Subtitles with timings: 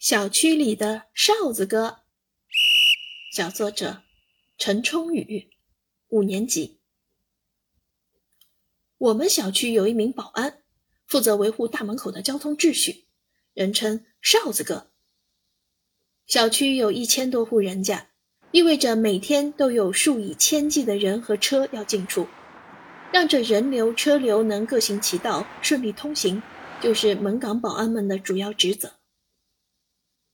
[0.00, 1.98] 小区里的哨子哥，
[3.34, 4.00] 小作者
[4.56, 5.50] 陈冲宇，
[6.08, 6.78] 五年级。
[8.96, 10.62] 我们小区有一名保安，
[11.06, 13.08] 负责维护大门口的交通秩序，
[13.52, 14.90] 人称哨子哥。
[16.26, 18.08] 小区有一千多户人家，
[18.52, 22.26] 意味着每天都有数以千计的人和车要进出，
[23.12, 26.42] 让这人流车流能各行其道、顺利通行，
[26.80, 28.94] 就是门岗保安们的主要职责。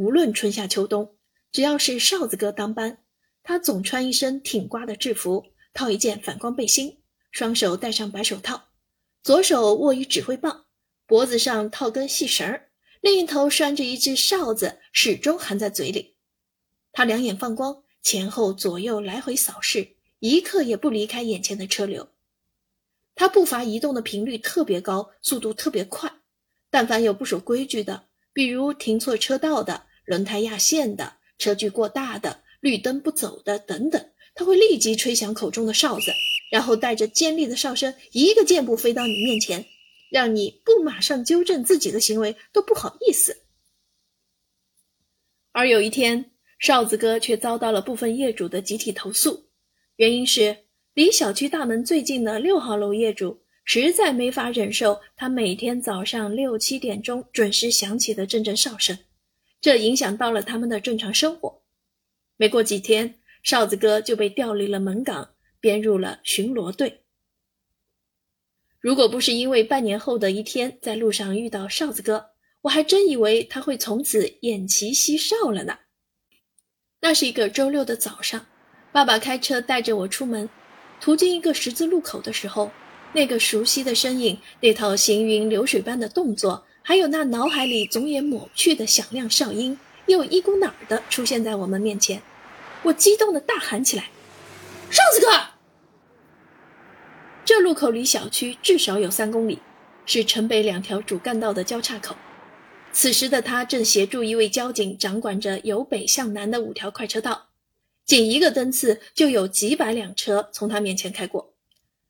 [0.00, 1.14] 无论春夏秋冬，
[1.52, 3.02] 只要是哨子哥当班，
[3.42, 8.68] 他总穿一身挺刮的制服，套一件反光背心，双手戴上白手套，
[9.22, 10.64] 左手握一指挥棒，
[11.04, 12.70] 脖子上套根细绳儿，
[13.02, 16.16] 另一头拴着一只哨子，始终含在嘴里。
[16.92, 22.08] 他两眼放光，前后左右来回扫视，一刻也不离开眼前的车流。
[23.14, 26.10] 他步伐移动的频率特别高，速度特别快，
[26.70, 29.89] 但凡有不守规矩的，比如停错车道的。
[30.10, 36.12] 轮胎压线的、车距过大的、绿灯不走的等等，他会立即吹响口中的哨子，
[36.50, 39.64] 然后带着尖利的哨声，一个箭步飞到你面前，
[40.10, 43.44] 让你不马上纠正自己的行为都不好意思。
[45.52, 49.44] 而有一天，哨子哥却遭到了部分业主的集体投诉，
[49.94, 50.56] 原因是
[50.92, 58.98] 离小区大门最近的六号楼业主实在没法忍受他每天早上六七点钟准时响起的阵阵哨声。
[59.60, 61.62] 这影响到了他们的正常生活。
[62.36, 67.02] 没过几天，哨子哥就被调离了门岗，编入了巡逻队。
[68.80, 72.30] 如果不是因为半年后的一天在路上遇到哨子哥，
[72.62, 75.78] 我还真以为他会从此偃旗息哨了呢。
[77.00, 78.46] 那是一个周六的早上，
[78.92, 80.48] 爸爸开车带着我出门，
[80.98, 82.70] 途经一个十字路口的时候，
[83.12, 86.66] 那个熟悉的身影，那套行云流水般的动作。
[86.82, 92.22] 还有那脑海里总也抹不去的响亮哨音，又一股脑儿的出现在我们面前。
[92.82, 94.10] 我激动的大喊起来
[94.90, 95.28] ：“哨子哥！”
[97.44, 99.58] 这路口离小区至少有三公里，
[100.06, 102.16] 是城北两条主干道的交叉口。
[102.92, 107.48] 此时的他正协助一位交警掌管着由北向南的五条快车道，
[108.04, 111.52] 仅一个灯次就有几百辆车从他面前开过。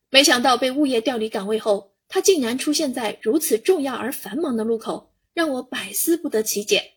[0.09, 1.90] 没想到被物业调离岗位后。
[2.13, 6.95] 他竟然出现在如此重要而繁忙的路口，让我百思不得其解。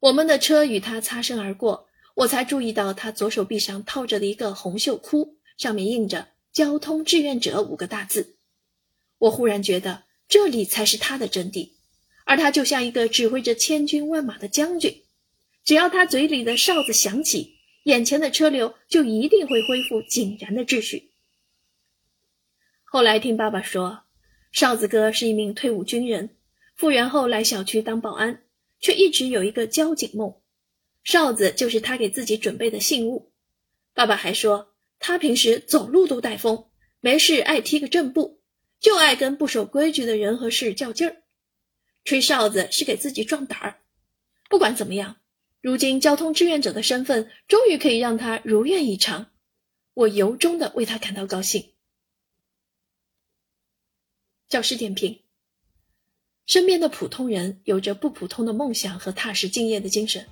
[0.00, 1.86] 我们的车与他擦身而过，
[2.16, 8.34] 我才注意到他左手臂上套着的一个红袖箍，上面印着“交通志愿者”五个大字。
[9.18, 11.70] 我忽然觉得这里才是他的真谛，
[12.24, 15.02] 而他就像一个指挥着千军万马的将军，
[15.64, 17.54] 只要他嘴里的哨子响起，
[17.84, 21.09] 眼前的车流就一定会恢复井然的秩序。
[22.92, 24.02] 后来听爸爸说，
[24.50, 26.30] 哨子哥是一名退伍军人，
[26.74, 28.42] 复员后来小区当保安，
[28.80, 30.34] 却一直有一个交警梦，
[31.04, 33.30] 哨子就是他给自己准备的信物。
[33.94, 36.64] 爸爸还说，他平时走路都带风，
[36.98, 38.40] 没事爱踢个正步，
[38.80, 41.18] 就爱跟不守规矩的人和事较劲儿。
[42.02, 43.82] 吹哨子是给自己壮胆儿。
[44.48, 45.18] 不管怎么样，
[45.60, 49.30] 如今交通志愿者的身份终于可以让他如愿以偿，
[49.94, 51.64] 我由衷的为他感到高兴。
[54.50, 55.16] 教师点评：
[56.46, 60.26] 身边的普通人有着不普通的梦想和踏实敬业的精神。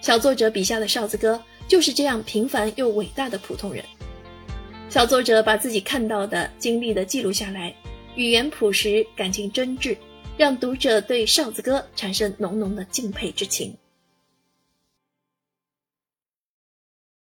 [0.00, 1.38] 小作者笔下的哨子哥
[1.68, 3.84] 就是这样平凡又伟大的普通人。
[4.88, 7.76] 小作者把自己看到的、经历的记录下来，
[8.16, 9.94] 语言朴实，感情真挚，
[10.38, 13.76] 让读者对哨子哥产生浓浓的敬佩之情。